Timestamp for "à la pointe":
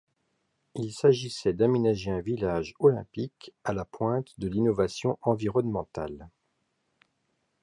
3.63-4.31